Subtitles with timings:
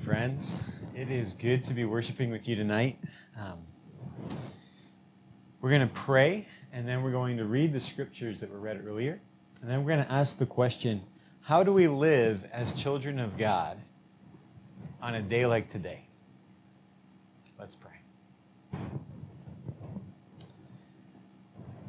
[0.05, 0.59] friends.
[0.95, 2.99] It is good to be worshiping with you tonight.
[3.41, 3.65] Um,
[5.63, 8.85] we're going to pray, and then we're going to read the scriptures that were read
[8.87, 9.19] earlier.
[9.63, 11.01] And then we're going to ask the question
[11.41, 13.79] how do we live as children of God
[15.01, 16.07] on a day like today?
[17.59, 18.80] Let's pray.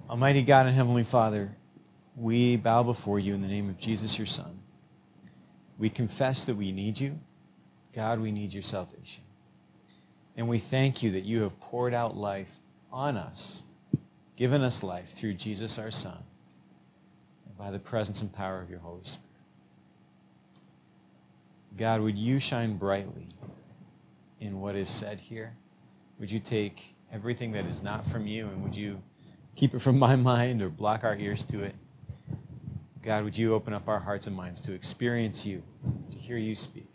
[0.10, 1.54] Almighty God and Heavenly Father,
[2.16, 4.58] we bow before you in the name of Jesus, your Son.
[5.78, 7.20] We confess that we need you.
[7.96, 9.24] God, we need your salvation.
[10.36, 12.60] And we thank you that you have poured out life
[12.92, 13.64] on us,
[14.36, 16.22] given us life through Jesus, our Son,
[17.46, 19.30] and by the presence and power of your Holy Spirit.
[21.78, 23.30] God, would you shine brightly
[24.42, 25.56] in what is said here?
[26.20, 29.02] Would you take everything that is not from you and would you
[29.56, 31.76] keep it from my mind or block our ears to it?
[33.02, 35.64] God, would you open up our hearts and minds to experience you,
[36.12, 36.95] to hear you speak,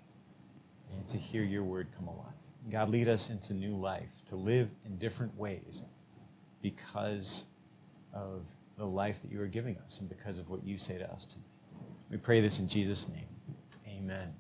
[1.11, 2.27] to hear your word come alive?
[2.69, 5.85] God, lead us into new life, to live in different ways
[6.63, 7.47] because
[8.13, 11.11] of the life that you are giving us and because of what you say to
[11.13, 11.45] us today.
[12.11, 13.29] We pray this in Jesus' name.
[13.89, 14.35] Amen.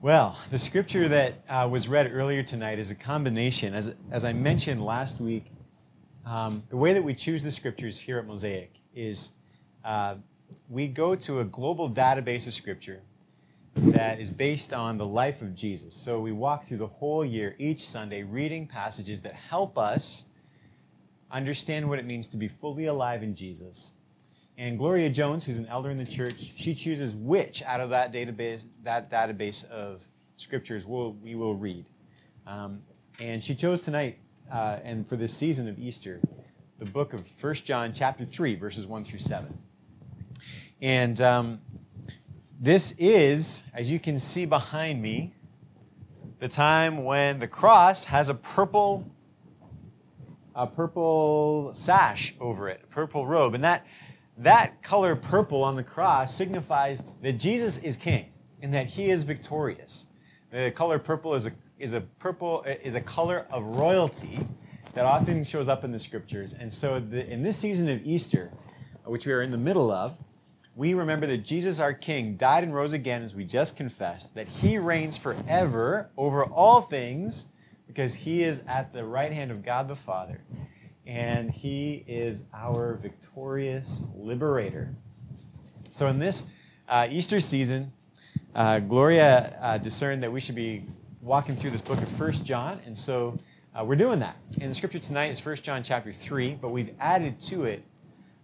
[0.00, 3.72] Well, the scripture that uh, was read earlier tonight is a combination.
[3.72, 5.46] As, as I mentioned last week,
[6.26, 9.32] um, the way that we choose the scriptures here at Mosaic is
[9.84, 10.16] uh,
[10.68, 13.02] we go to a global database of scripture
[13.74, 15.94] that is based on the life of Jesus.
[15.94, 20.24] So we walk through the whole year, each Sunday, reading passages that help us
[21.30, 23.94] understand what it means to be fully alive in Jesus.
[24.58, 28.12] And Gloria Jones, who's an elder in the church, she chooses which out of that
[28.12, 30.06] database, that database of
[30.36, 31.86] scriptures we'll, we will read.
[32.46, 32.82] Um,
[33.18, 34.18] and she chose tonight
[34.50, 36.20] uh, and for this season of Easter,
[36.78, 39.56] the book of 1 John, chapter 3, verses 1 through 7.
[40.82, 41.60] And um,
[42.62, 45.34] this is, as you can see behind me,
[46.38, 49.10] the time when the cross has a purple
[50.54, 53.54] a purple sash over it, a purple robe.
[53.54, 53.86] And that,
[54.38, 58.26] that color purple on the cross signifies that Jesus is king
[58.60, 60.06] and that he is victorious.
[60.50, 64.38] The color purple is a is a purple is a color of royalty
[64.94, 66.52] that often shows up in the scriptures.
[66.52, 68.52] And so the, in this season of Easter,
[69.04, 70.20] which we are in the middle of,
[70.74, 74.48] we remember that Jesus our king died and rose again as we just confessed, that
[74.48, 77.46] he reigns forever over all things
[77.86, 80.40] because he is at the right hand of God the Father.
[81.06, 84.94] And he is our victorious liberator.
[85.90, 86.46] So in this
[86.88, 87.92] uh, Easter season,
[88.54, 90.84] uh, Gloria uh, discerned that we should be
[91.20, 93.38] walking through this book of First John, and so
[93.74, 94.36] uh, we're doing that.
[94.60, 97.82] And the scripture tonight is First John chapter 3, but we've added to it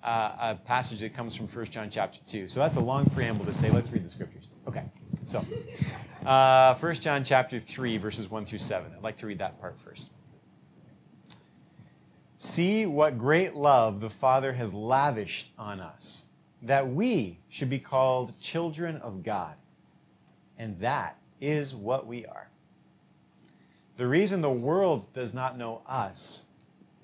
[0.02, 2.48] uh, a passage that comes from First John chapter 2.
[2.48, 4.48] So that's a long preamble to say, let's read the scriptures.
[4.66, 4.84] Okay,
[5.24, 5.44] so
[6.24, 8.92] uh, 1 John chapter 3, verses 1 through 7.
[8.94, 10.12] I'd like to read that part first.
[12.36, 16.26] See what great love the Father has lavished on us,
[16.62, 19.56] that we should be called children of God.
[20.56, 22.48] And that is what we are.
[23.96, 26.46] The reason the world does not know us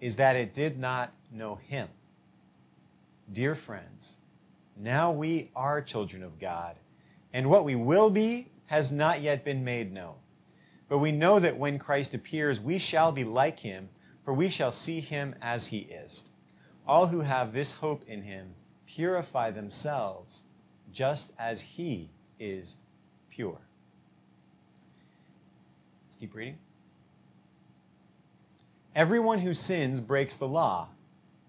[0.00, 1.88] is that it did not know him.
[3.32, 4.18] Dear friends,
[4.76, 6.76] now we are children of God,
[7.32, 10.16] and what we will be has not yet been made known.
[10.88, 13.88] But we know that when Christ appears, we shall be like him,
[14.22, 16.24] for we shall see him as he is.
[16.86, 18.54] All who have this hope in him
[18.86, 20.44] purify themselves
[20.92, 22.76] just as he is
[23.30, 23.60] pure.
[26.04, 26.58] Let's keep reading.
[28.94, 30.90] Everyone who sins breaks the law.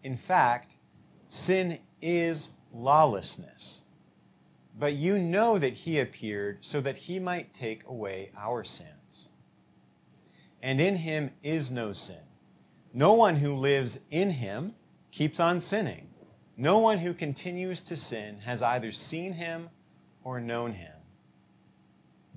[0.03, 0.77] In fact,
[1.27, 3.81] sin is lawlessness.
[4.77, 9.29] But you know that he appeared so that he might take away our sins.
[10.61, 12.23] And in him is no sin.
[12.93, 14.73] No one who lives in him
[15.11, 16.09] keeps on sinning.
[16.57, 19.69] No one who continues to sin has either seen him
[20.23, 20.97] or known him.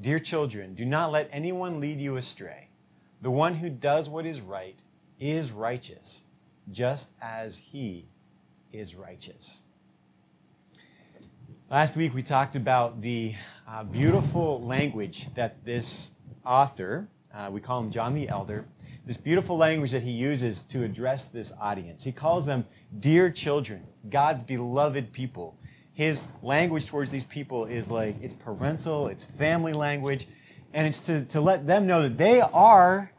[0.00, 2.69] Dear children, do not let anyone lead you astray.
[3.20, 4.82] The one who does what is right
[5.19, 6.23] is righteous,
[6.70, 8.08] just as he
[8.73, 9.65] is righteous.
[11.70, 13.35] Last week we talked about the
[13.69, 16.12] uh, beautiful language that this
[16.44, 18.65] author, uh, we call him John the Elder,
[19.05, 22.05] this beautiful language that he uses to address this audience.
[22.05, 22.67] He calls them
[23.00, 25.59] dear children, God's beloved people.
[25.93, 30.26] His language towards these people is like it's parental, it's family language,
[30.73, 33.12] and it's to, to let them know that they are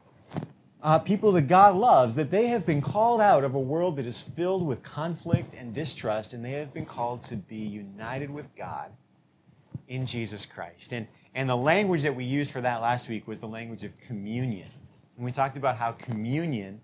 [0.81, 4.07] uh, people that God loves, that they have been called out of a world that
[4.07, 8.53] is filled with conflict and distrust, and they have been called to be united with
[8.55, 8.91] God
[9.87, 10.93] in Jesus Christ.
[10.93, 13.97] And, and the language that we used for that last week was the language of
[13.97, 14.69] communion.
[15.17, 16.79] And we talked about how communion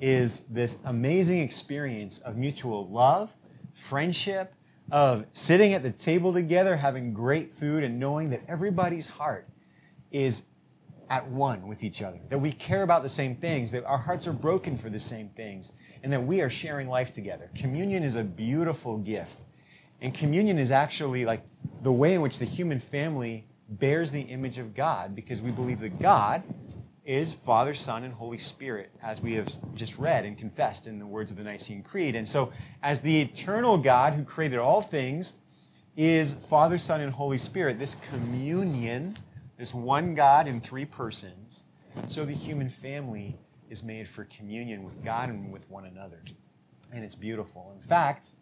[0.00, 3.34] is this amazing experience of mutual love,
[3.72, 4.54] friendship,
[4.90, 9.48] of sitting at the table together, having great food, and knowing that everybody's heart
[10.10, 10.44] is
[11.10, 14.26] at one with each other, that we care about the same things, that our hearts
[14.26, 15.72] are broken for the same things,
[16.02, 17.50] and that we are sharing life together.
[17.54, 19.46] Communion is a beautiful gift.
[20.00, 21.42] And communion is actually like
[21.82, 25.80] the way in which the human family bears the image of God because we believe
[25.80, 26.42] that God
[27.04, 31.06] is Father, Son, and Holy Spirit, as we have just read and confessed in the
[31.06, 32.14] words of the Nicene Creed.
[32.14, 32.52] And so,
[32.82, 35.34] as the eternal God who created all things
[35.96, 39.16] is Father, Son, and Holy Spirit, this communion,
[39.58, 41.64] this one God in three persons,
[42.06, 43.36] so the human family
[43.68, 46.22] is made for communion with God and with one another.
[46.92, 47.72] And it's beautiful.
[47.74, 48.36] In fact,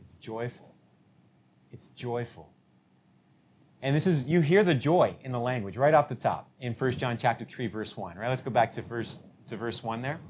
[0.00, 0.74] it's joyful.
[1.72, 2.52] It's joyful.
[3.82, 6.72] And this is, you hear the joy in the language right off the top in
[6.72, 8.16] 1 John chapter 3, verse 1.
[8.16, 8.28] Right?
[8.28, 9.18] Let's go back to verse,
[9.48, 10.20] to verse 1 there.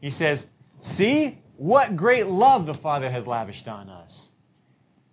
[0.00, 0.48] He says,
[0.80, 4.32] See what great love the Father has lavished on us.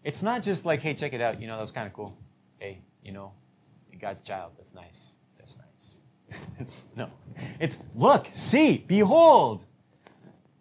[0.04, 1.40] It's not just like, hey, check it out.
[1.40, 2.18] You know, that was kind of cool.
[2.60, 3.34] Hey, you know,
[4.04, 4.52] God's child.
[4.58, 5.16] That's nice.
[5.38, 6.02] That's nice.
[6.60, 7.10] it's, no.
[7.58, 9.64] It's look, see, behold.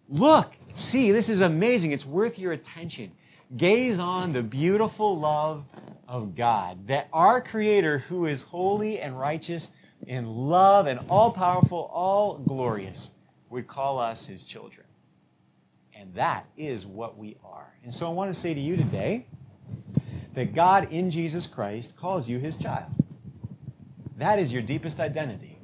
[0.09, 1.91] Look, see, this is amazing.
[1.91, 3.11] It's worth your attention.
[3.57, 5.67] Gaze on the beautiful love
[6.07, 9.73] of God, that our Creator, who is holy and righteous
[10.07, 13.11] in love and all powerful, all glorious,
[13.51, 14.87] would call us His children.
[15.97, 17.75] And that is what we are.
[17.83, 19.27] And so I want to say to you today
[20.35, 22.93] that God in Jesus Christ calls you His child.
[24.23, 25.59] That is your deepest identity.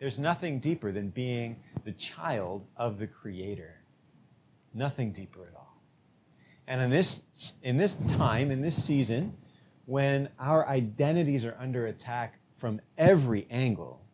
[0.00, 3.76] There's nothing deeper than being the child of the Creator.
[4.74, 5.80] Nothing deeper at all.
[6.66, 9.36] And in this, in this time, in this season,
[9.86, 14.04] when our identities are under attack from every angle,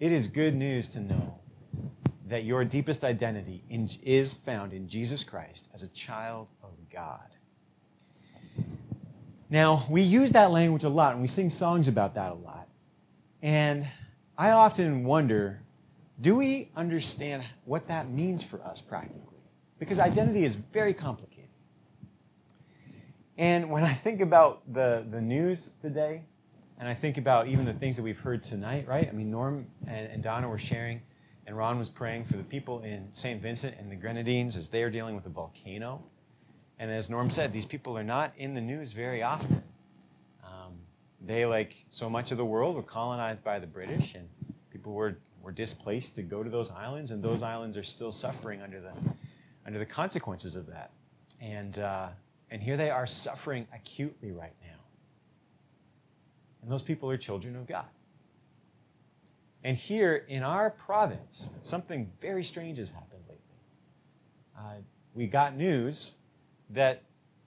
[0.00, 1.38] it is good news to know
[2.26, 7.36] that your deepest identity in, is found in Jesus Christ as a child of God.
[9.48, 12.59] Now, we use that language a lot and we sing songs about that a lot.
[13.42, 13.86] And
[14.36, 15.60] I often wonder
[16.20, 19.38] do we understand what that means for us practically?
[19.78, 21.48] Because identity is very complicated.
[23.38, 26.24] And when I think about the, the news today,
[26.78, 29.08] and I think about even the things that we've heard tonight, right?
[29.08, 31.00] I mean, Norm and, and Donna were sharing,
[31.46, 33.40] and Ron was praying for the people in St.
[33.40, 36.02] Vincent and the Grenadines as they are dealing with a volcano.
[36.78, 39.62] And as Norm said, these people are not in the news very often.
[41.20, 44.28] They, like so much of the world, were colonized by the British, and
[44.70, 48.62] people were, were displaced to go to those islands, and those islands are still suffering
[48.62, 48.92] under the,
[49.66, 50.90] under the consequences of that.
[51.40, 52.08] And uh,
[52.50, 54.78] and here they are suffering acutely right now.
[56.62, 57.86] And those people are children of God.
[59.62, 63.60] And here in our province, something very strange has happened lately.
[64.58, 64.82] Uh,
[65.14, 66.16] we got news
[66.70, 67.02] that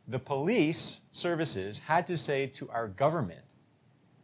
[0.08, 3.53] the police services had to say to our government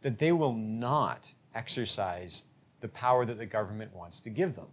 [0.02, 2.44] that they will not exercise
[2.80, 4.68] the power that the government wants to give them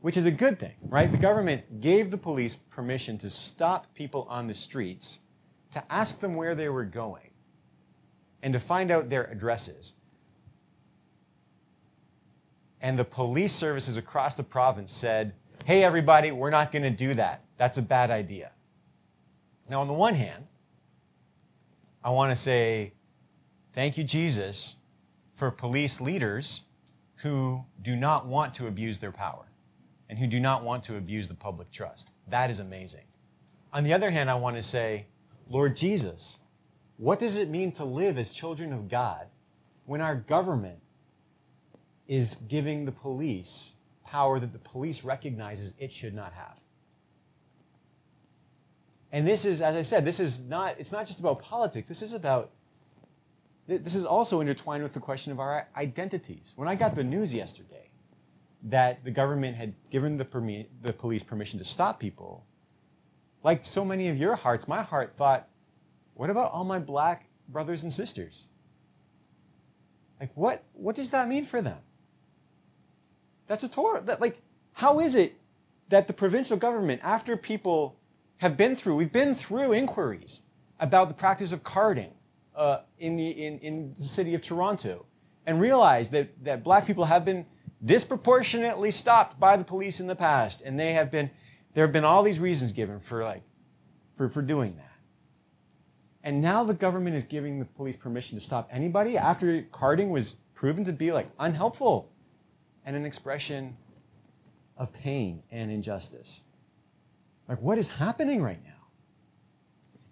[0.00, 1.10] which is a good thing, right?
[1.10, 5.20] The government gave the police permission to stop people on the streets,
[5.72, 7.30] to ask them where they were going,
[8.42, 9.94] and to find out their addresses.
[12.80, 15.34] And the police services across the province said,
[15.66, 17.44] hey, everybody, we're not going to do that.
[17.58, 18.52] That's a bad idea.
[19.68, 20.46] Now, on the one hand,
[22.02, 22.94] I want to say,
[23.72, 24.76] thank you, Jesus,
[25.30, 26.62] for police leaders
[27.16, 29.46] who do not want to abuse their power
[30.08, 32.12] and who do not want to abuse the public trust.
[32.28, 33.04] That is amazing.
[33.72, 35.06] On the other hand, I want to say,
[35.48, 36.40] Lord Jesus,
[36.96, 39.26] what does it mean to live as children of God
[39.86, 40.80] when our government
[42.08, 46.62] is giving the police power that the police recognizes it should not have?
[49.12, 51.88] And this is, as I said, this is not, it's not just about politics.
[51.88, 52.50] This is about,
[53.78, 56.54] this is also intertwined with the question of our identities.
[56.56, 57.90] When I got the news yesterday,
[58.64, 62.44] that the government had given the, permi- the police permission to stop people,
[63.42, 65.48] like so many of your hearts, my heart thought,
[66.14, 68.50] what about all my black brothers and sisters?
[70.18, 71.78] Like, what, what does that mean for them?
[73.46, 74.02] That's a Torah.
[74.02, 74.42] That, like,
[74.74, 75.38] how is it
[75.88, 77.96] that the provincial government, after people
[78.38, 80.42] have been through, we've been through inquiries
[80.78, 82.12] about the practice of carding
[82.60, 85.06] uh, in, the, in, in the city of Toronto,
[85.46, 87.46] and realized that, that black people have been
[87.84, 91.30] disproportionately stopped by the police in the past, and they have been,
[91.72, 93.42] there have been all these reasons given for like,
[94.14, 94.86] for, for doing that.
[96.22, 100.36] And now the government is giving the police permission to stop anybody after carding was
[100.52, 102.12] proven to be like unhelpful
[102.84, 103.74] and an expression
[104.76, 106.44] of pain and injustice.
[107.48, 108.79] Like, what is happening right now?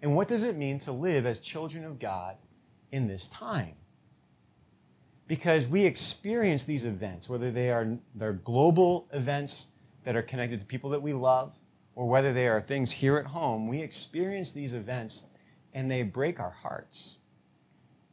[0.01, 2.37] And what does it mean to live as children of God
[2.91, 3.75] in this time?
[5.27, 9.67] Because we experience these events, whether they are they're global events
[10.03, 11.59] that are connected to people that we love,
[11.95, 15.25] or whether they are things here at home, we experience these events
[15.73, 17.17] and they break our hearts.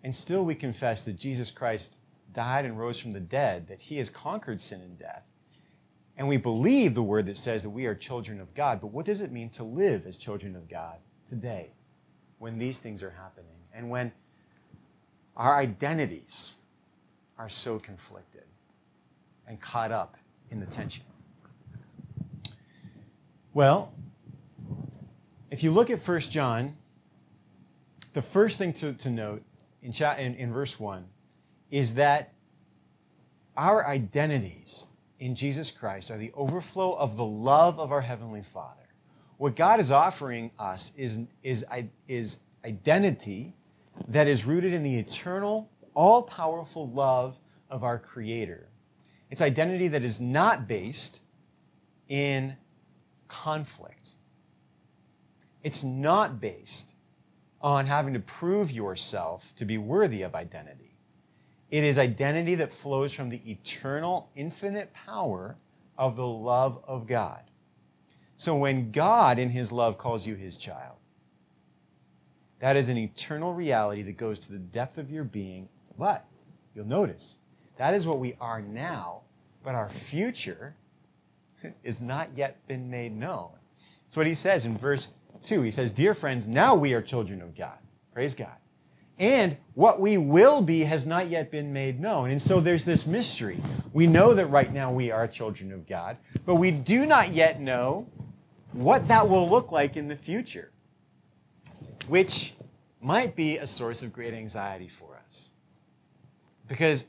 [0.02, 2.00] And still we confess that Jesus Christ
[2.32, 5.30] died and rose from the dead, that he has conquered sin and death.
[6.16, 8.80] And we believe the word that says that we are children of God.
[8.80, 11.75] But what does it mean to live as children of God today
[12.38, 14.12] when these things are happening and when
[15.36, 16.56] our identities
[17.38, 18.44] are so conflicted
[19.46, 20.16] and caught up
[20.50, 21.04] in the tension?
[23.52, 23.92] Well,
[25.50, 26.76] if you look at 1 John
[28.16, 29.42] the first thing to, to note
[29.82, 31.04] in, in, in verse 1
[31.70, 32.32] is that
[33.58, 34.86] our identities
[35.18, 38.85] in Jesus Christ are the overflow of the love of our Heavenly Father.
[39.38, 41.64] What God is offering us is, is,
[42.08, 43.54] is identity
[44.08, 47.40] that is rooted in the eternal, all powerful love
[47.70, 48.68] of our Creator.
[49.30, 51.20] It's identity that is not based
[52.08, 52.56] in
[53.28, 54.16] conflict.
[55.62, 56.94] It's not based
[57.60, 60.96] on having to prove yourself to be worthy of identity.
[61.70, 65.56] It is identity that flows from the eternal, infinite power
[65.98, 67.42] of the love of God.
[68.36, 70.96] So when God, in His love, calls you His child,
[72.58, 75.68] that is an eternal reality that goes to the depth of your being.
[75.98, 76.24] But
[76.74, 77.38] you'll notice
[77.76, 79.20] that is what we are now,
[79.62, 80.74] but our future
[81.82, 83.50] is not yet been made known.
[84.04, 85.10] That's what he says in verse
[85.42, 85.62] 2.
[85.62, 87.78] He says, Dear friends, now we are children of God.
[88.12, 88.56] Praise God.
[89.18, 92.30] And what we will be has not yet been made known.
[92.30, 93.60] And so there's this mystery.
[93.94, 97.60] We know that right now we are children of God, but we do not yet
[97.60, 98.06] know
[98.76, 100.70] what that will look like in the future,
[102.08, 102.54] which
[103.00, 105.52] might be a source of great anxiety for us.
[106.68, 107.06] Because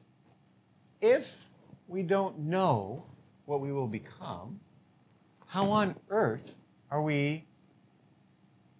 [1.02, 1.48] if
[1.88, 3.06] we don't know
[3.46, 4.60] what we will become,
[5.46, 6.56] how on earth
[6.90, 7.46] are we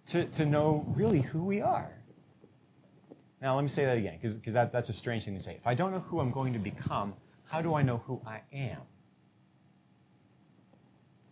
[0.06, 1.92] to, to know really who we are.
[3.40, 5.54] Now, let me say that again, because that, that's a strange thing to say.
[5.54, 7.14] If I don't know who I'm going to become,
[7.44, 8.80] how do I know who I am?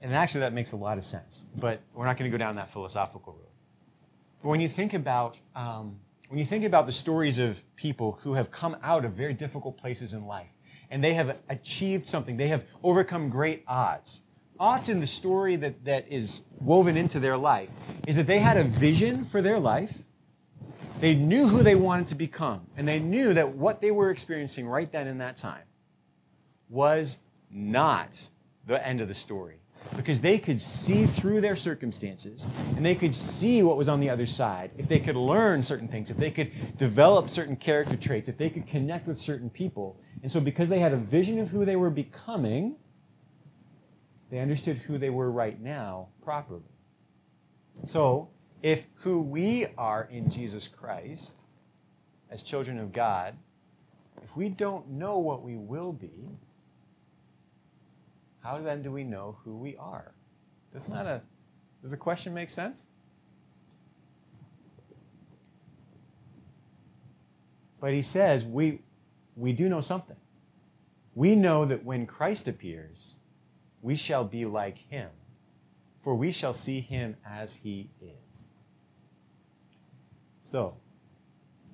[0.00, 2.56] And actually, that makes a lot of sense, but we're not going to go down
[2.56, 3.42] that philosophical road.
[4.42, 5.98] But when you think about um,
[6.28, 9.76] when you think about the stories of people who have come out of very difficult
[9.76, 10.50] places in life
[10.90, 14.22] and they have achieved something, they have overcome great odds,
[14.58, 17.70] often the story that, that is woven into their life
[18.06, 20.02] is that they had a vision for their life.
[20.98, 24.66] They knew who they wanted to become, and they knew that what they were experiencing
[24.66, 25.64] right then in that time
[26.70, 27.18] was
[27.50, 28.28] not
[28.64, 29.60] the end of the story.
[29.96, 34.10] Because they could see through their circumstances and they could see what was on the
[34.10, 34.70] other side.
[34.76, 38.50] If they could learn certain things, if they could develop certain character traits, if they
[38.50, 39.98] could connect with certain people.
[40.22, 42.76] And so, because they had a vision of who they were becoming,
[44.30, 46.62] they understood who they were right now properly.
[47.84, 48.30] So,
[48.62, 51.42] if who we are in Jesus Christ
[52.30, 53.36] as children of God,
[54.22, 56.28] if we don't know what we will be,
[58.46, 60.14] how then do we know who we are?
[60.72, 61.22] Does not a
[61.82, 62.86] does the question make sense?
[67.80, 68.80] But he says we
[69.36, 70.16] we do know something.
[71.14, 73.18] We know that when Christ appears,
[73.82, 75.10] we shall be like him,
[75.98, 78.48] for we shall see him as he is.
[80.38, 80.76] So,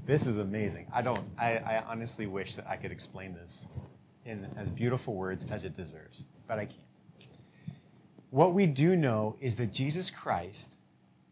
[0.06, 0.86] this is amazing.
[0.92, 3.68] I don't, I, I honestly wish that I could explain this
[4.24, 6.78] in as beautiful words as it deserves, but I can't.
[8.30, 10.78] What we do know is that Jesus Christ,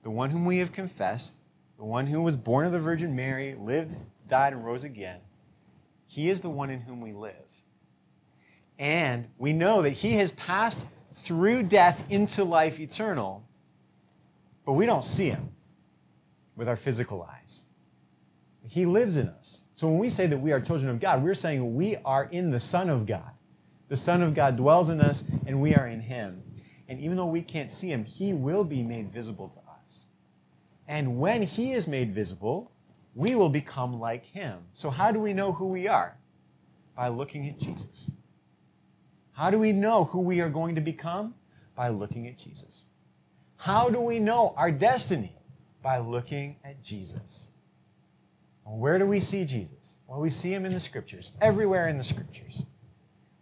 [0.02, 1.40] the one whom we have confessed,
[1.79, 3.99] the one who was born of the Virgin Mary, lived,
[4.29, 5.21] died, and rose again,
[6.07, 7.35] he is the one in whom we live.
[8.79, 13.45] And we know that he has passed through death into life eternal,
[14.64, 15.50] but we don't see him
[16.57, 17.67] with our physical eyes.
[18.69, 19.64] He lives in us.
[19.75, 22.50] So when we say that we are children of God, we're saying we are in
[22.50, 23.33] the Son of God.
[23.91, 26.45] The Son of God dwells in us, and we are in him.
[26.89, 30.07] And even though we can't see him, he will be made visible to us.
[30.87, 32.71] And when he is made visible,
[33.17, 34.61] we will become like him.
[34.75, 36.17] So, how do we know who we are?
[36.97, 38.13] By looking at Jesus.
[39.33, 41.35] How do we know who we are going to become?
[41.75, 42.87] By looking at Jesus.
[43.57, 45.35] How do we know our destiny?
[45.83, 47.51] By looking at Jesus.
[48.63, 49.99] Where do we see Jesus?
[50.07, 52.67] Well, we see him in the scriptures, everywhere in the scriptures.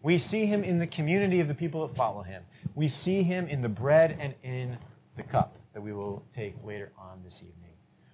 [0.03, 2.43] We see him in the community of the people that follow him.
[2.75, 4.79] We see him in the bread and in
[5.17, 7.73] the cup that we will take later on this evening.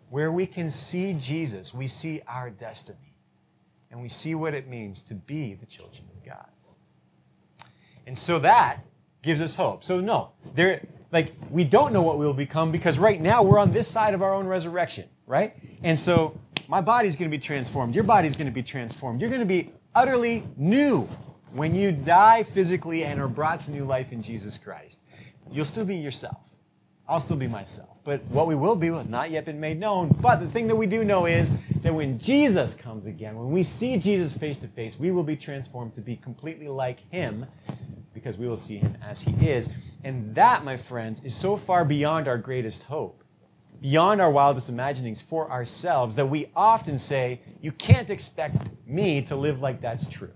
[0.09, 2.99] Where we can see Jesus, we see our destiny.
[3.91, 6.49] And we see what it means to be the children of God.
[8.07, 8.81] And so that
[9.23, 9.85] gives us hope.
[9.85, 13.71] So no, there like we don't know what we'll become because right now we're on
[13.71, 15.55] this side of our own resurrection, right?
[15.85, 16.39] And so
[16.69, 17.95] my body's going to be transformed.
[17.95, 19.21] Your body's going to be transformed.
[19.21, 21.09] You're going to be utterly new
[21.55, 25.05] when you die physically and are brought to new life in Jesus Christ.
[25.53, 26.41] You'll still be yourself.
[27.07, 28.03] I'll still be myself.
[28.03, 30.09] But what we will be has not yet been made known.
[30.21, 33.63] But the thing that we do know is that when Jesus comes again, when we
[33.63, 37.47] see Jesus face to face, we will be transformed to be completely like him
[38.15, 39.69] because we will see him as he is.
[40.03, 43.21] And that, my friends, is so far beyond our greatest hope
[43.81, 49.37] beyond our wildest imaginings for ourselves that we often say, You can't expect me to
[49.37, 50.33] live like that's true.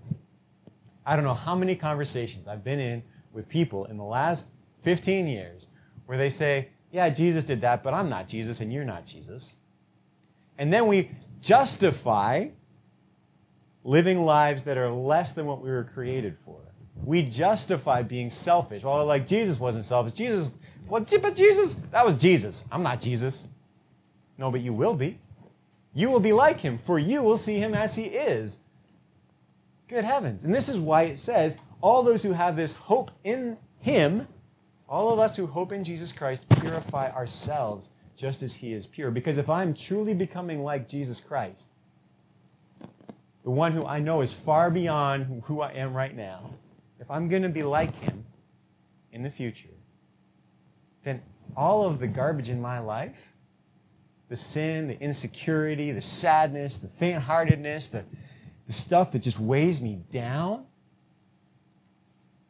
[1.09, 3.01] I don't know how many conversations I've been in
[3.33, 5.67] with people in the last 15 years
[6.05, 9.57] where they say, Yeah, Jesus did that, but I'm not Jesus and you're not Jesus.
[10.59, 11.09] And then we
[11.41, 12.49] justify
[13.83, 16.59] living lives that are less than what we were created for.
[17.03, 18.83] We justify being selfish.
[18.83, 20.13] Well, like Jesus wasn't selfish.
[20.13, 20.53] Jesus
[20.87, 22.65] well, but Jesus, that was Jesus.
[22.71, 23.47] I'm not Jesus.
[24.37, 25.17] No, but you will be.
[25.95, 28.59] You will be like him, for you will see him as he is.
[29.89, 30.45] Good heavens.
[30.45, 34.27] And this is why it says, all those who have this hope in him,
[34.87, 39.09] all of us who hope in Jesus Christ, purify ourselves just as he is pure.
[39.09, 41.71] Because if I'm truly becoming like Jesus Christ,
[43.43, 46.51] the one who I know is far beyond who I am right now,
[46.99, 48.25] if I'm going to be like him
[49.11, 49.69] in the future,
[51.01, 51.21] then
[51.57, 53.33] all of the garbage in my life,
[54.27, 58.05] the sin, the insecurity, the sadness, the faint heartedness, the,
[58.69, 60.63] the stuff that just weighs me down,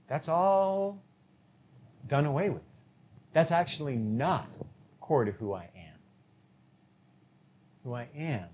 [0.05, 1.01] that's all
[2.07, 2.61] done away with.
[3.31, 4.45] That's actually not
[4.99, 5.97] core to who I am.
[7.85, 8.49] Who I am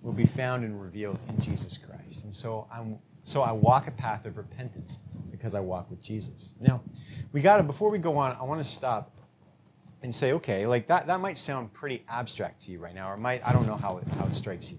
[0.00, 2.22] will be found and revealed in Jesus Christ.
[2.22, 5.00] And so I'm so I walk a path of repentance
[5.32, 6.54] because I walk with Jesus.
[6.60, 6.82] Now,
[7.32, 9.10] we got to, before we go on, I want to stop
[10.04, 13.16] and say, okay, like that, that might sound pretty abstract to you right now, or
[13.16, 14.78] might, I don't know how it, how it strikes you.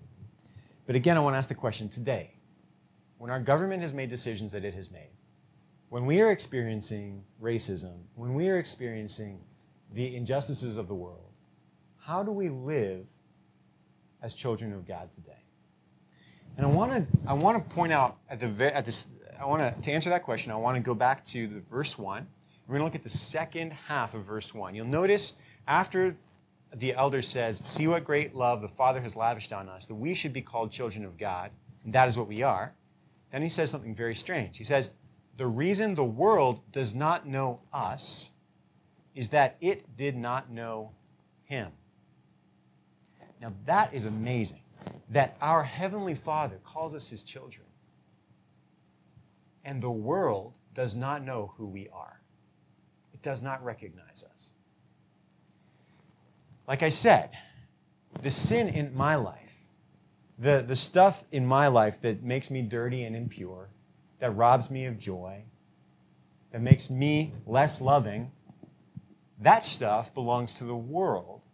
[0.85, 2.31] But again, I want to ask the question today
[3.17, 5.09] when our government has made decisions that it has made,
[5.89, 9.39] when we are experiencing racism, when we are experiencing
[9.93, 11.31] the injustices of the world,
[11.97, 13.09] how do we live
[14.21, 15.43] as children of God today?
[16.57, 19.61] And I want to I want to point out at the at this I want
[19.61, 20.51] to to answer that question.
[20.51, 22.27] I want to go back to the verse one.
[22.67, 24.73] We're going to look at the second half of verse one.
[24.73, 25.33] You'll notice
[25.67, 26.15] after
[26.79, 30.13] the elder says, "See what great love the Father has lavished on us, that we
[30.13, 31.51] should be called children of God,
[31.83, 32.75] and that is what we are."
[33.31, 34.57] Then he says something very strange.
[34.57, 34.91] He says,
[35.37, 38.31] "The reason the world does not know us
[39.13, 40.91] is that it did not know
[41.43, 41.71] him."
[43.41, 44.61] Now that is amazing
[45.09, 47.67] that our Heavenly Father calls us His children.
[49.63, 52.21] And the world does not know who we are,
[53.13, 54.53] it does not recognize us.
[56.67, 57.31] Like I said,
[58.21, 59.65] the sin in my life,
[60.39, 63.69] the, the stuff in my life that makes me dirty and impure,
[64.19, 65.43] that robs me of joy,
[66.51, 68.31] that makes me less loving,
[69.39, 71.45] that stuff belongs to the world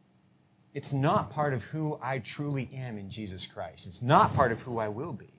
[0.73, 3.87] it's not part of who I truly am in Jesus Christ.
[3.87, 5.33] It's not part of who I will be.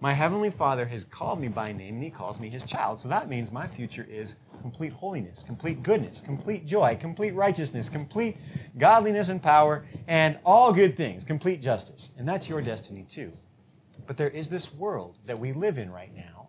[0.00, 2.98] My Heavenly Father has called me by name and He calls me His child.
[3.00, 8.38] So that means my future is complete holiness, complete goodness, complete joy, complete righteousness, complete
[8.78, 12.10] godliness and power, and all good things, complete justice.
[12.16, 13.32] And that's your destiny too.
[14.06, 16.48] But there is this world that we live in right now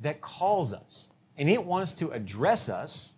[0.00, 3.14] that calls us, and it wants to address us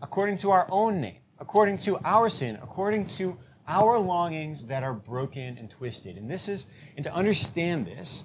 [0.00, 4.94] according to our own name according to our sin, according to our longings that are
[4.94, 6.16] broken and twisted.
[6.16, 6.66] And this is,
[6.96, 8.24] and to understand this,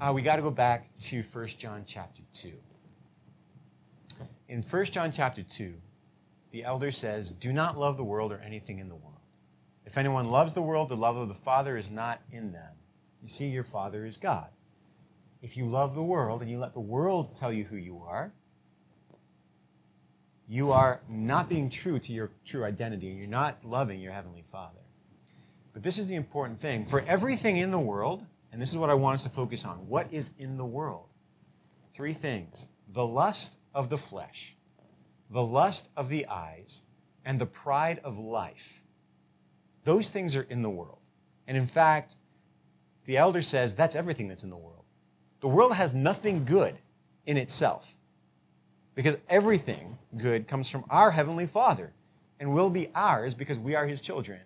[0.00, 2.52] uh, we got to go back to 1 John chapter 2.
[4.50, 5.74] In 1 John chapter 2,
[6.50, 9.20] the elder says, Do not love the world or anything in the world.
[9.86, 12.72] If anyone loves the world, the love of the Father is not in them.
[13.22, 14.48] You see, your Father is God.
[15.40, 18.32] If you love the world and you let the world tell you who you are,
[20.48, 24.42] you are not being true to your true identity and you're not loving your Heavenly
[24.42, 24.80] Father.
[25.72, 26.86] But this is the important thing.
[26.86, 29.86] For everything in the world, and this is what I want us to focus on
[29.86, 31.06] what is in the world?
[31.92, 34.56] Three things the lust of the flesh,
[35.30, 36.82] the lust of the eyes,
[37.24, 38.82] and the pride of life.
[39.84, 40.98] Those things are in the world.
[41.46, 42.16] And in fact,
[43.04, 44.84] the elder says that's everything that's in the world.
[45.40, 46.76] The world has nothing good
[47.26, 47.96] in itself
[48.94, 51.92] because everything good comes from our Heavenly Father
[52.38, 54.40] and will be ours because we are His children.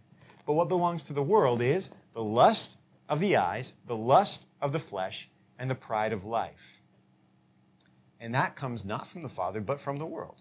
[0.46, 2.76] But what belongs to the world is the lust
[3.08, 5.28] of the eyes, the lust of the flesh,
[5.58, 6.82] and the pride of life.
[8.24, 10.40] And that comes not from the Father, but from the world.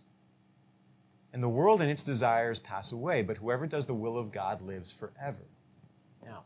[1.33, 4.61] And the world and its desires pass away, but whoever does the will of God
[4.61, 5.43] lives forever.
[6.23, 6.45] Now,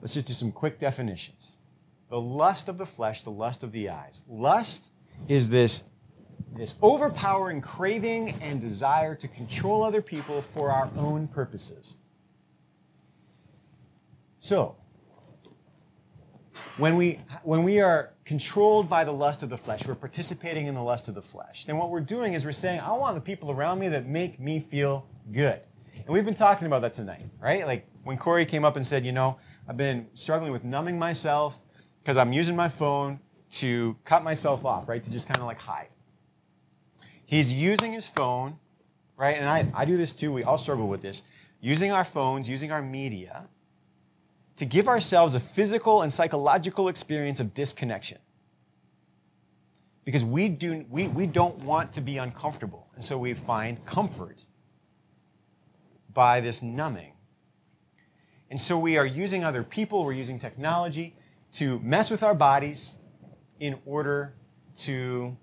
[0.00, 1.56] let's just do some quick definitions.
[2.10, 4.22] The lust of the flesh, the lust of the eyes.
[4.28, 4.92] Lust
[5.26, 5.82] is this,
[6.54, 11.96] this overpowering craving and desire to control other people for our own purposes.
[14.38, 14.76] So,
[16.76, 20.74] when we, when we are controlled by the lust of the flesh, we're participating in
[20.74, 23.20] the lust of the flesh, then what we're doing is we're saying, I want the
[23.20, 25.60] people around me that make me feel good.
[25.96, 27.66] And we've been talking about that tonight, right?
[27.66, 29.36] Like when Corey came up and said, you know,
[29.68, 31.60] I've been struggling with numbing myself
[32.02, 35.02] because I'm using my phone to cut myself off, right?
[35.02, 35.88] To just kind of like hide.
[37.26, 38.58] He's using his phone,
[39.16, 39.36] right?
[39.36, 40.32] And I, I do this too.
[40.32, 41.22] We all struggle with this.
[41.60, 43.46] Using our phones, using our media
[44.60, 48.18] to give ourselves a physical and psychological experience of disconnection.
[50.04, 52.86] Because we, do, we, we don't want to be uncomfortable.
[52.94, 54.44] And so we find comfort
[56.12, 57.14] by this numbing.
[58.50, 61.16] And so we are using other people, we're using technology
[61.52, 62.96] to mess with our bodies
[63.60, 64.34] in order
[64.74, 65.34] to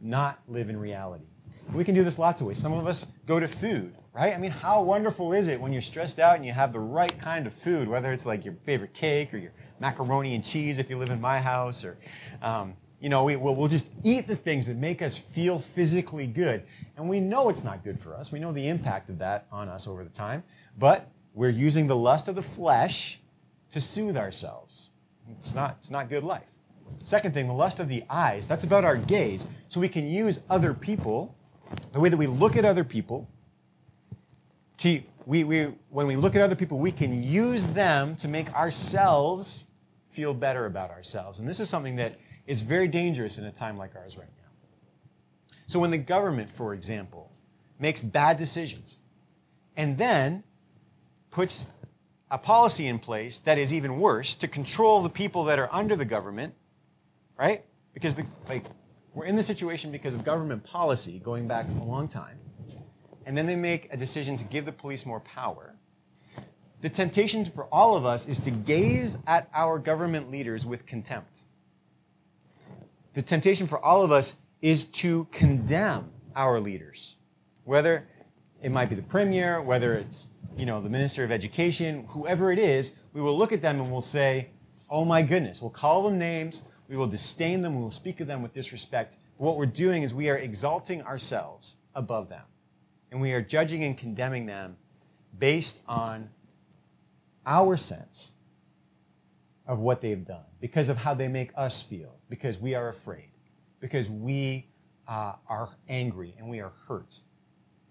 [0.00, 1.24] not live in reality.
[1.72, 2.58] We can do this lots of ways.
[2.58, 4.34] Some of us go to food right?
[4.34, 7.16] I mean, how wonderful is it when you're stressed out and you have the right
[7.18, 10.90] kind of food, whether it's like your favorite cake or your macaroni and cheese if
[10.90, 11.96] you live in my house, or,
[12.42, 16.26] um, you know, we, will we'll just eat the things that make us feel physically
[16.26, 16.64] good.
[16.96, 18.32] And we know it's not good for us.
[18.32, 20.42] We know the impact of that on us over the time,
[20.76, 23.20] but we're using the lust of the flesh
[23.70, 24.90] to soothe ourselves.
[25.38, 26.48] It's not, it's not good life.
[27.04, 28.48] Second thing, the lust of the eyes.
[28.48, 29.46] That's about our gaze.
[29.68, 31.36] So we can use other people,
[31.92, 33.28] the way that we look at other people,
[34.80, 38.52] to, we, we, when we look at other people, we can use them to make
[38.54, 39.66] ourselves
[40.08, 41.38] feel better about ourselves.
[41.38, 42.16] And this is something that
[42.46, 45.54] is very dangerous in a time like ours right now.
[45.66, 47.30] So when the government, for example,
[47.78, 49.00] makes bad decisions
[49.76, 50.42] and then
[51.30, 51.66] puts
[52.30, 55.94] a policy in place that is even worse to control the people that are under
[55.94, 56.54] the government,
[57.38, 57.64] right?
[57.92, 58.64] Because the, like,
[59.12, 62.38] we're in this situation because of government policy going back a long time
[63.26, 65.74] and then they make a decision to give the police more power,
[66.80, 71.44] the temptation for all of us is to gaze at our government leaders with contempt.
[73.12, 77.16] The temptation for all of us is to condemn our leaders,
[77.64, 78.06] whether
[78.62, 82.58] it might be the premier, whether it's you know the minister of education, whoever it
[82.58, 84.48] is, we will look at them and we'll say,
[84.88, 88.26] "Oh my goodness!" We'll call them names, we will disdain them, we will speak of
[88.26, 89.18] them with disrespect.
[89.36, 92.44] What we're doing is we are exalting ourselves above them
[93.10, 94.76] and we are judging and condemning them
[95.38, 96.30] based on
[97.46, 98.34] our sense
[99.66, 103.30] of what they've done, because of how they make us feel, because we are afraid,
[103.78, 104.66] because we
[105.06, 107.20] uh, are angry and we are hurt.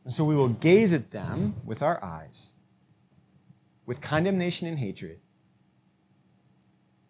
[0.03, 2.53] And so we will gaze at them with our eyes,
[3.85, 5.19] with condemnation and hatred,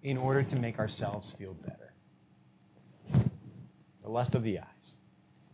[0.04, 1.94] in order to make ourselves feel better.
[4.04, 4.99] The lust of the eyes.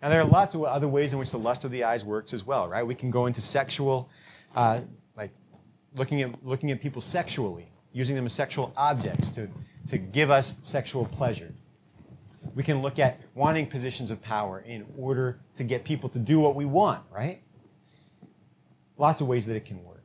[0.02, 2.34] Now, there are lots of other ways in which the lust of the eyes works
[2.34, 2.86] as well, right?
[2.86, 4.10] We can go into sexual,
[4.56, 4.82] uh,
[5.16, 5.32] like
[5.96, 9.50] looking at, looking at people sexually, using them as sexual objects to,
[9.88, 11.54] to give us sexual pleasure.
[12.54, 16.40] We can look at wanting positions of power in order to get people to do
[16.40, 17.42] what we want, right?
[18.98, 19.96] Lots of ways that it can work.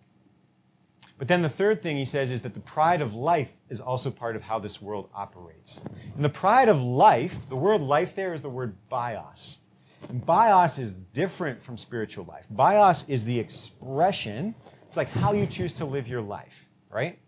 [1.20, 4.10] But then the third thing he says is that the pride of life is also
[4.10, 5.78] part of how this world operates.
[6.16, 9.58] And the pride of life, the word life there is the word bios.
[10.08, 12.46] And bios is different from spiritual life.
[12.50, 14.54] Bios is the expression,
[14.86, 17.18] it's like how you choose to live your life, right?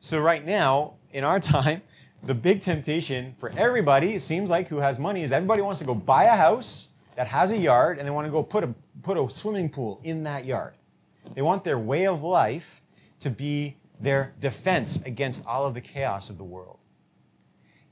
[0.00, 1.82] So, right now, in our time,
[2.24, 5.86] the big temptation for everybody, it seems like, who has money, is everybody wants to
[5.86, 8.74] go buy a house that has a yard and they want to go put a,
[9.02, 10.74] put a swimming pool in that yard.
[11.34, 12.82] They want their way of life
[13.20, 16.78] to be their defense against all of the chaos of the world.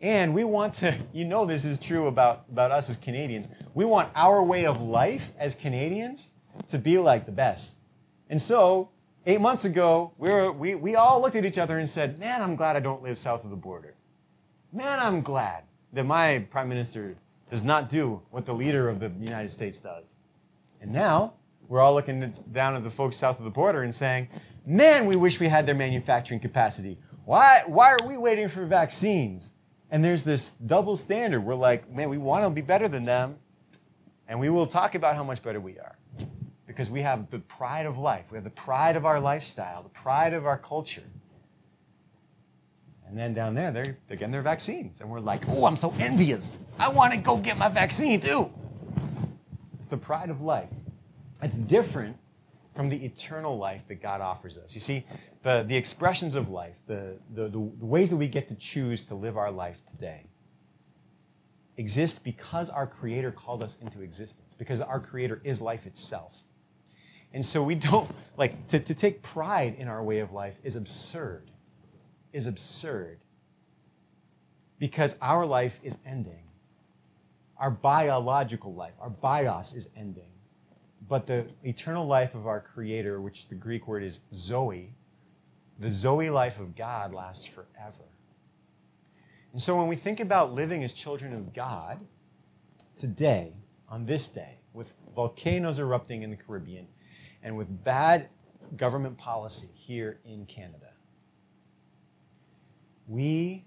[0.03, 3.49] And we want to, you know, this is true about, about us as Canadians.
[3.73, 6.33] We want our way of life as Canadians
[6.67, 7.79] to be like the best.
[8.29, 8.91] And so,
[9.27, 12.43] eight months ago, we, were, we, we all looked at each other and said, Man,
[12.43, 13.95] I'm glad I don't live south of the border.
[14.73, 17.17] Man, I'm glad that my prime minister
[17.49, 20.17] does not do what the leader of the United States does.
[20.81, 21.35] And now,
[21.69, 24.29] we're all looking down at the folks south of the border and saying,
[24.67, 26.99] Man, we wish we had their manufacturing capacity.
[27.25, 29.55] Why, why are we waiting for vaccines?
[29.93, 31.43] And there's this double standard.
[31.45, 33.37] We're like, man, we want to be better than them,
[34.27, 35.97] and we will talk about how much better we are.
[36.67, 39.91] Because we have the pride of life, we have the pride of our lifestyle, the
[39.91, 41.05] pride of our culture.
[43.07, 45.03] And then down there, they're, they're getting their vaccines.
[45.03, 46.59] And we're like, oh, I'm so envious.
[46.79, 48.51] I want to go get my vaccine too.
[49.79, 50.71] It's the pride of life.
[51.43, 52.17] It's different
[52.75, 54.75] from the eternal life that God offers us.
[54.75, 55.05] You see,
[55.43, 59.15] the, the expressions of life, the, the, the, ways that we get to choose to
[59.15, 60.27] live our life today,
[61.77, 66.43] exist because our Creator called us into existence, because our Creator is life itself.
[67.35, 70.77] And so we don't, like, to, to take pride in our way of life is
[70.77, 71.51] absurd,
[72.33, 73.19] is absurd.
[74.79, 76.45] Because our life is ending.
[77.57, 80.32] Our biological life, our bios is ending
[81.09, 84.95] but the eternal life of our Creator, which the Greek word is Zoe,
[85.79, 88.05] the Zoe life of God lasts forever.
[89.53, 92.01] And so when we think about living as children of God,
[92.97, 93.55] today,
[93.89, 96.87] on this day, with volcanoes erupting in the Caribbean
[97.43, 98.29] and with bad
[98.77, 100.95] government policy here in Canada,
[103.07, 103.65] we,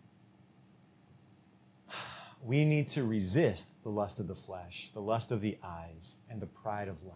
[2.45, 6.39] we need to resist the lust of the flesh, the lust of the eyes, and
[6.39, 7.15] the pride of life.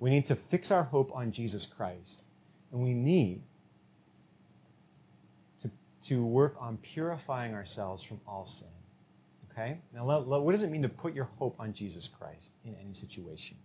[0.00, 2.26] We need to fix our hope on Jesus Christ.
[2.72, 3.42] And we need
[5.60, 5.70] to,
[6.02, 8.68] to work on purifying ourselves from all sin.
[9.50, 9.78] Okay?
[9.92, 13.58] Now, what does it mean to put your hope on Jesus Christ in any situation?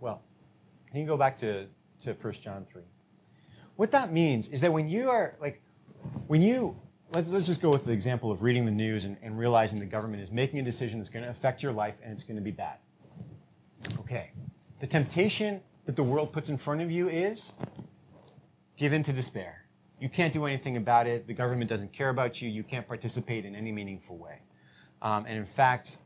[0.00, 0.22] Well,
[0.94, 1.66] you can go back to,
[2.00, 2.82] to 1 John 3.
[3.76, 5.60] What that means is that when you are, like,
[6.28, 6.80] when you,
[7.12, 9.86] let's, let's just go with the example of reading the news and, and realizing the
[9.86, 12.42] government is making a decision that's going to affect your life and it's going to
[12.42, 12.78] be bad.
[14.00, 14.32] Okay.
[14.80, 17.52] The temptation that the world puts in front of you is
[18.76, 19.64] give in to despair.
[20.00, 21.26] You can't do anything about it.
[21.26, 22.50] The government doesn't care about you.
[22.50, 24.40] You can't participate in any meaningful way.
[25.00, 25.98] Um, and in fact,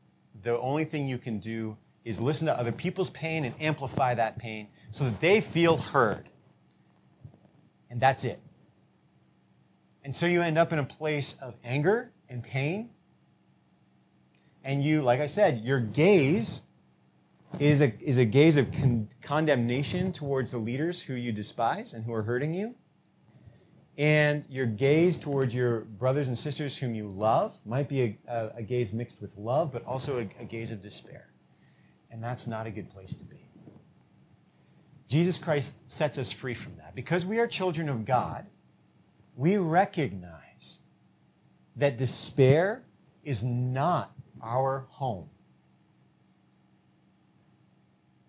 [0.43, 4.39] the only thing you can do is listen to other people's pain and amplify that
[4.39, 6.29] pain so that they feel heard.
[7.91, 8.41] And that's it.
[10.05, 12.91] And so you end up in a place of anger and pain.
[14.65, 16.63] And you, like I said, your gaze
[17.59, 22.05] is a, is a gaze of con- condemnation towards the leaders who you despise and
[22.05, 22.75] who are hurting you.
[23.99, 28.51] And your gaze towards your brothers and sisters whom you love might be a, a,
[28.59, 31.29] a gaze mixed with love, but also a, a gaze of despair.
[32.11, 33.47] And that's not a good place to be.
[35.09, 36.95] Jesus Christ sets us free from that.
[36.95, 38.47] Because we are children of God,
[39.41, 40.81] we recognize
[41.75, 42.83] that despair
[43.25, 45.31] is not our home.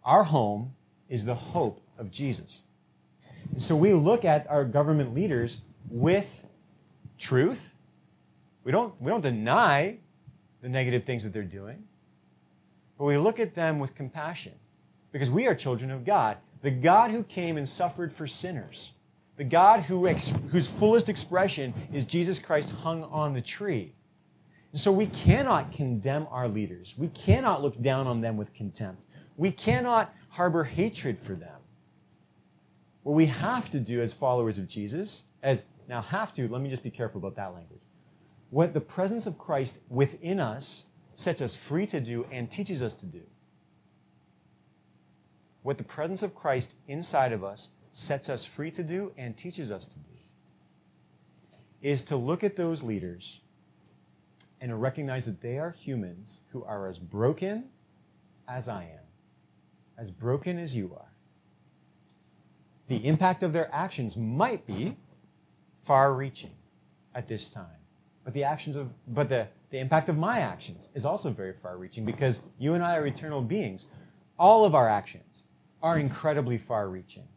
[0.06, 0.74] Our home
[1.10, 2.64] is the hope of Jesus.
[3.52, 6.48] And so we look at our government leaders with
[7.18, 7.76] truth.
[8.64, 9.98] We don't, we don't deny
[10.62, 11.84] the negative things that they're doing,
[12.98, 14.54] but we look at them with compassion
[15.12, 16.38] because we are children of God.
[16.62, 18.94] The God who came and suffered for sinners,
[19.42, 23.92] the God who ex- whose fullest expression is Jesus Christ hung on the tree.
[24.72, 26.94] And so we cannot condemn our leaders.
[26.96, 29.08] We cannot look down on them with contempt.
[29.38, 31.60] We cannot harbor hatred for them.
[33.02, 36.70] What we have to do as followers of Jesus, as now have to, let me
[36.70, 37.82] just be careful about that language.
[38.52, 42.94] What the presence of Christ within us sets us free to do and teaches us
[42.94, 43.24] to do.
[45.64, 49.72] What the presence of Christ inside of us sets us free to do and teaches
[49.72, 50.10] us to do
[51.82, 53.42] is to look at those leaders
[54.60, 57.66] and recognize that they are humans who are as broken
[58.48, 59.02] as I am
[60.02, 61.14] as broken as you are.
[62.88, 64.98] The impact of their actions might be
[65.80, 66.56] far reaching
[67.14, 67.66] at this time.
[68.24, 71.78] But the actions of but the, the impact of my actions is also very far
[71.78, 73.88] reaching because you and I are eternal beings.
[74.40, 75.46] All of our actions
[75.84, 77.28] are incredibly far reaching.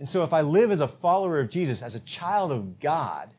[0.00, 3.34] And so, if I live as a follower of Jesus, as a child of God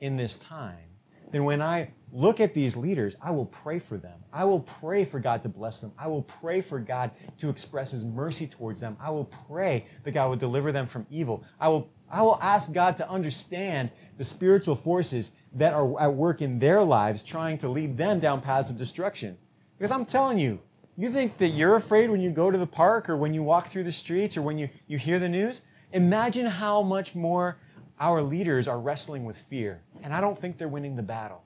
[0.00, 0.88] in this time,
[1.30, 4.18] then when I look at these leaders, I will pray for them.
[4.32, 5.92] I will pray for God to bless them.
[5.96, 8.96] I will pray for God to express His mercy towards them.
[9.00, 11.44] I will pray that God would deliver them from evil.
[11.60, 16.42] I will, I will ask God to understand the spiritual forces that are at work
[16.42, 19.38] in their lives trying to lead them down paths of destruction.
[19.78, 20.60] Because I'm telling you,
[20.96, 23.68] you think that you're afraid when you go to the park or when you walk
[23.68, 25.62] through the streets or when you, you hear the news?
[25.94, 27.56] Imagine how much more
[28.00, 29.80] our leaders are wrestling with fear.
[30.02, 31.44] And I don't think they're winning the battle.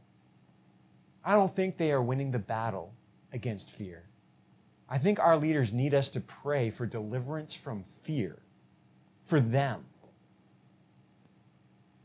[1.23, 2.95] I don't think they are winning the battle
[3.33, 4.05] against fear.
[4.89, 8.39] I think our leaders need us to pray for deliverance from fear
[9.21, 9.85] for them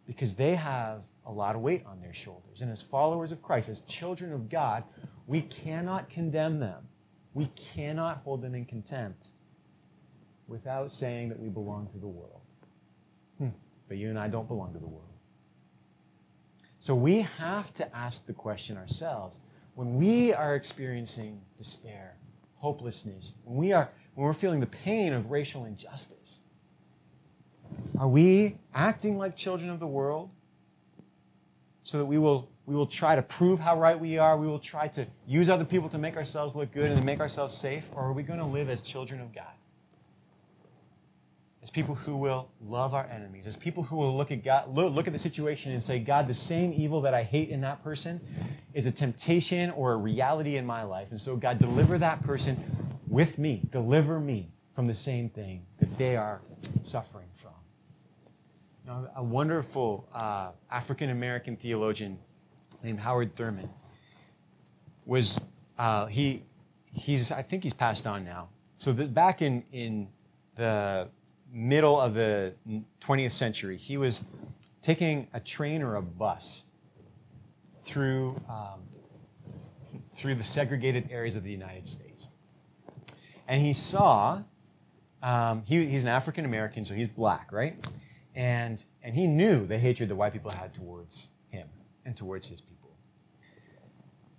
[0.06, 2.62] because they have a lot of weight on their shoulders.
[2.62, 4.84] And as followers of Christ, as children of God,
[5.28, 6.90] we cannot condemn them.
[7.34, 9.32] We cannot hold them in contempt
[10.48, 12.42] without saying that we belong to the world.
[13.38, 13.50] Hmm.
[13.88, 15.08] But you and I don't belong to the world.
[16.80, 19.40] So we have to ask the question ourselves
[19.76, 22.18] when we are experiencing despair,
[22.56, 26.42] hopelessness, when we are when we're feeling the pain of racial injustice,
[27.98, 30.30] are we acting like children of the world
[31.84, 34.38] so that we will, we will try to prove how right we are?
[34.38, 37.20] We will try to use other people to make ourselves look good and to make
[37.20, 37.90] ourselves safe?
[37.96, 39.54] Or are we going to live as children of God?
[41.64, 45.08] As people who will love our enemies, as people who will look at God, look,
[45.08, 48.20] at the situation and say, God, the same evil that I hate in that person
[48.74, 51.12] is a temptation or a reality in my life.
[51.12, 52.62] And so, God, deliver that person
[53.08, 53.62] with me.
[53.72, 56.42] Deliver me from the same thing that they are
[56.82, 57.52] suffering from.
[58.86, 62.20] Now, a wonderful uh, African American theologian
[62.84, 63.70] named Howard Thurman
[65.06, 65.40] was
[65.80, 66.44] uh, he
[66.94, 68.50] he's I think he's passed on now.
[68.76, 70.10] So the, back in in
[70.56, 71.08] the
[71.54, 72.54] middle of the
[73.00, 74.26] 20th century, he was
[74.82, 76.64] taking a train or a bus
[77.82, 78.82] through um,
[80.14, 82.30] through the segregated areas of the United States,
[83.48, 84.42] and he saw
[85.24, 87.76] um, he, he's an African American, so he's black, right?
[88.36, 91.70] And, and he knew the hatred that white people had towards him
[92.06, 92.92] and towards his people.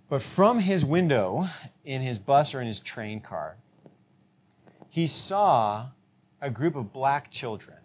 [0.07, 1.45] But from his window
[1.83, 3.57] in his bus or in his train car,
[4.89, 5.87] he saw
[6.41, 7.77] a group of black children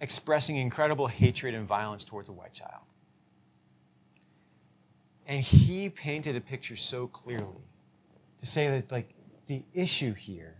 [0.00, 2.82] expressing incredible hatred and violence towards a white child.
[5.26, 7.64] And he painted a picture so clearly
[8.38, 9.14] to say that, like,
[9.46, 10.56] the issue here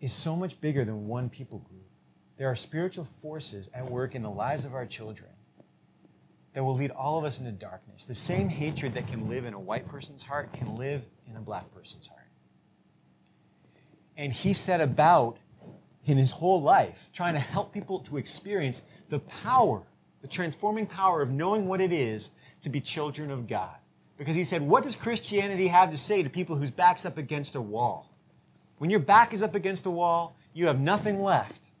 [0.00, 1.86] is so much bigger than one people group.
[2.36, 5.30] There are spiritual forces at work in the lives of our children
[6.52, 8.04] that will lead all of us into darkness.
[8.04, 11.40] The same hatred that can live in a white person's heart can live in a
[11.40, 12.23] black person's heart.
[14.16, 15.38] And he set about
[16.06, 19.82] in his whole life trying to help people to experience the power,
[20.22, 23.76] the transforming power of knowing what it is to be children of God.
[24.16, 27.56] Because he said, What does Christianity have to say to people whose back's up against
[27.56, 28.10] a wall?
[28.78, 31.72] When your back is up against the wall, you have nothing left.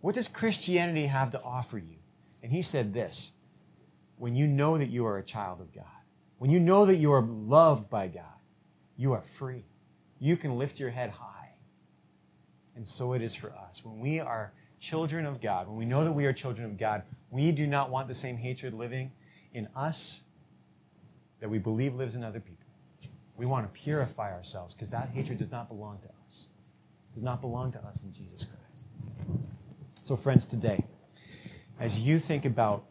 [0.00, 1.96] What does Christianity have to offer you?
[2.42, 3.32] And he said this
[4.16, 5.84] when you know that you are a child of God,
[6.38, 8.24] when you know that you are loved by God,
[8.96, 9.64] you are free.
[10.20, 11.27] You can lift your head high.
[12.78, 13.84] And so it is for us.
[13.84, 17.02] When we are children of God, when we know that we are children of God,
[17.28, 19.10] we do not want the same hatred living
[19.52, 20.20] in us
[21.40, 22.64] that we believe lives in other people.
[23.36, 26.46] We want to purify ourselves because that hatred does not belong to us.
[27.10, 28.90] It does not belong to us in Jesus Christ.
[30.00, 30.84] So, friends, today,
[31.80, 32.84] as you think about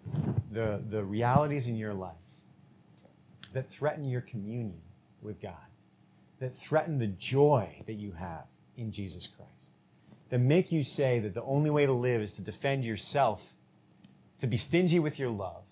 [0.49, 2.43] the, the realities in your life
[3.53, 4.81] that threaten your communion
[5.21, 5.71] with God,
[6.39, 9.71] that threaten the joy that you have in Jesus Christ,
[10.29, 13.53] that make you say that the only way to live is to defend yourself,
[14.39, 15.65] to be stingy with your love,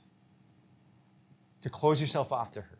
[1.61, 2.79] to close yourself off to hurt.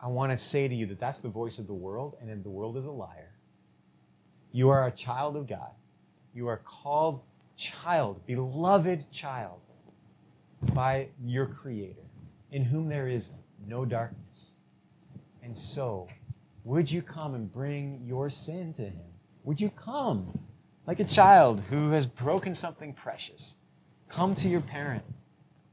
[0.00, 2.42] I want to say to you that that's the voice of the world, and that
[2.42, 3.32] the world is a liar.
[4.50, 5.70] You are a child of God.
[6.34, 7.22] You are called
[7.56, 9.60] child, beloved child,
[10.74, 12.02] by your Creator,
[12.50, 13.30] in whom there is
[13.66, 14.52] no darkness.
[15.42, 16.08] And so,
[16.64, 19.10] would you come and bring your sin to Him?
[19.44, 20.38] Would you come
[20.86, 23.56] like a child who has broken something precious?
[24.08, 25.02] Come to your parent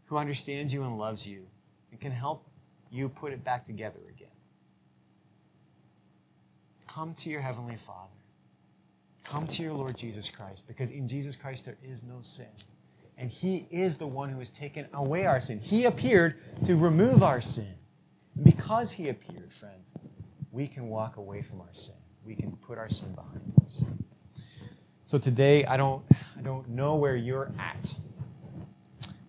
[0.05, 1.45] who understands you and loves you
[1.91, 2.47] and can help
[2.89, 4.27] you put it back together again.
[6.87, 8.19] Come to your Heavenly Father
[9.29, 12.47] Come to your Lord Jesus Christ because in Jesus Christ there is no sin.
[13.15, 15.59] And He is the one who has taken away our sin.
[15.59, 17.75] He appeared to remove our sin.
[18.41, 19.93] Because He appeared, friends,
[20.51, 21.95] we can walk away from our sin.
[22.25, 23.85] we can put our sin behind us.
[25.05, 26.03] So today, I don't,
[26.37, 27.95] I don't know where you're at,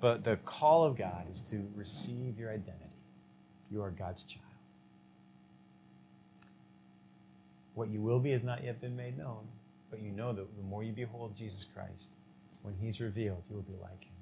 [0.00, 2.96] but the call of God is to receive your identity.
[3.70, 4.44] You are God's child.
[7.74, 9.46] What you will be has not yet been made known,
[9.90, 12.16] but you know that the more you behold Jesus Christ,
[12.62, 14.12] when he's revealed, you will be like him.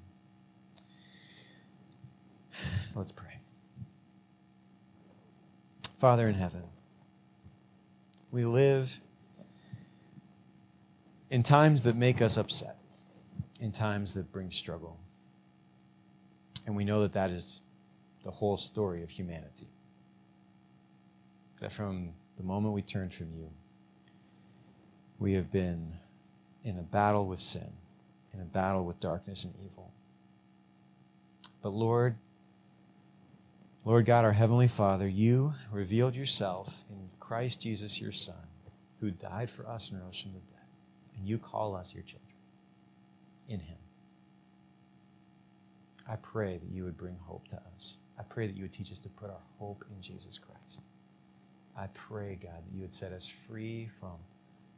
[2.95, 3.37] Let's pray.
[5.97, 6.63] Father in heaven,
[8.31, 8.99] we live
[11.29, 12.77] in times that make us upset,
[13.59, 14.99] in times that bring struggle.
[16.65, 17.61] And we know that that is
[18.23, 19.67] the whole story of humanity.
[21.61, 23.49] That from the moment we turned from you,
[25.17, 25.93] we have been
[26.63, 27.71] in a battle with sin,
[28.33, 29.91] in a battle with darkness and evil.
[31.61, 32.15] But Lord,
[33.83, 38.33] Lord God, our Heavenly Father, you revealed yourself in Christ Jesus, your Son,
[38.99, 40.65] who died for us and rose from the dead.
[41.15, 42.33] And you call us your children
[43.47, 43.77] in Him.
[46.09, 47.97] I pray that you would bring hope to us.
[48.17, 50.81] I pray that you would teach us to put our hope in Jesus Christ.
[51.77, 54.17] I pray, God, that you would set us free from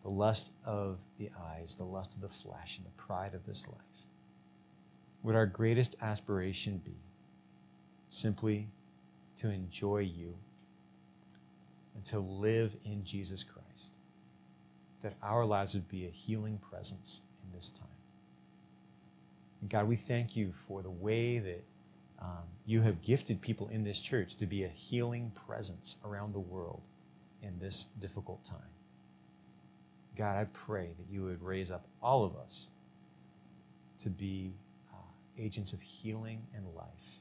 [0.03, 3.65] the lust of the eyes, the lust of the flesh, and the pride of this
[3.69, 4.07] life.
[5.23, 6.97] Would our greatest aspiration be
[8.09, 8.67] simply
[9.37, 10.35] to enjoy you
[12.01, 13.99] and to live in Jesus Christ?
[15.01, 17.87] That our lives would be a healing presence in this time.
[19.61, 21.63] And God, we thank you for the way that
[22.19, 26.39] um, you have gifted people in this church to be a healing presence around the
[26.39, 26.81] world
[27.43, 28.59] in this difficult time.
[30.15, 32.69] God, I pray that you would raise up all of us
[33.99, 34.53] to be
[34.91, 34.97] uh,
[35.37, 37.19] agents of healing and life